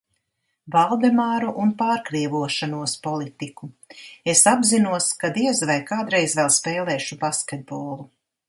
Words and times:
Valdemāru 0.75 1.51
un 1.65 1.73
pārkrievošanos 1.81 2.95
politiku. 3.09 3.69
Es 4.35 4.43
apzinos, 4.55 5.11
ka 5.25 5.33
diez 5.39 5.65
vai 5.73 5.79
kādreiz 5.95 6.39
vēl 6.41 6.53
spēlēšu 6.61 7.21
basketbolu. 7.27 8.05